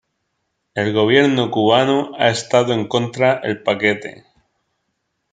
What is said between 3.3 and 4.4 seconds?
el Paquete.